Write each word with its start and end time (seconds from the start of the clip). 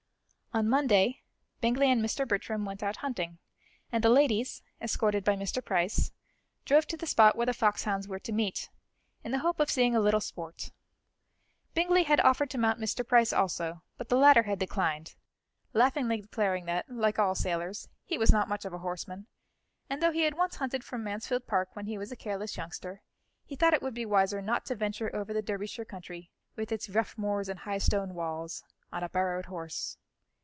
On 0.53 0.67
Monday, 0.67 1.21
Bingley 1.61 1.89
and 1.89 2.03
Mr. 2.03 2.27
Bertram 2.27 2.65
went 2.65 2.83
out 2.83 2.97
hunting, 2.97 3.37
and 3.89 4.03
the 4.03 4.09
ladies, 4.09 4.61
escorted 4.81 5.23
by 5.23 5.37
Mr. 5.37 5.63
Price, 5.63 6.11
drove 6.65 6.85
to 6.87 6.97
the 6.97 7.07
spot 7.07 7.37
where 7.37 7.45
the 7.45 7.53
foxhounds 7.53 8.05
were 8.05 8.19
to 8.19 8.33
meet, 8.33 8.69
in 9.23 9.31
the 9.31 9.39
hope 9.39 9.61
of 9.61 9.71
seeing 9.71 9.95
a 9.95 10.01
little 10.01 10.19
sport. 10.19 10.73
Bingley 11.73 12.03
had 12.03 12.19
offered 12.19 12.49
to 12.49 12.57
mount 12.57 12.81
Mr. 12.81 13.07
Price 13.07 13.31
also, 13.31 13.81
but 13.97 14.09
the 14.09 14.17
latter 14.17 14.43
had 14.43 14.59
declined, 14.59 15.15
laughingly 15.71 16.19
declaring 16.19 16.65
that, 16.65 16.89
like 16.89 17.17
all 17.17 17.33
sailors, 17.33 17.87
he 18.03 18.17
was 18.17 18.33
not 18.33 18.49
much 18.49 18.65
of 18.65 18.73
a 18.73 18.79
horseman, 18.79 19.27
and 19.89 20.03
though 20.03 20.11
he 20.11 20.23
had 20.23 20.33
once 20.33 20.57
hunted 20.57 20.83
from 20.83 21.01
Mansfield 21.01 21.47
Park 21.47 21.73
when 21.77 21.85
he 21.85 21.97
was 21.97 22.11
a 22.11 22.17
careless 22.17 22.57
youngster, 22.57 23.03
he 23.45 23.55
thought 23.55 23.73
it 23.73 23.81
would 23.81 23.93
be 23.95 24.05
wiser 24.05 24.41
not 24.41 24.65
to 24.65 24.75
venture 24.75 25.15
over 25.15 25.33
the 25.33 25.41
Derbyshire 25.41 25.85
country, 25.85 26.29
with 26.57 26.73
its 26.73 26.89
rough 26.89 27.17
moors 27.17 27.47
and 27.47 27.59
high 27.59 27.77
stone 27.77 28.13
walls, 28.13 28.65
on 28.91 29.01
a 29.01 29.07
borrowed 29.07 29.45
horse. 29.45 29.95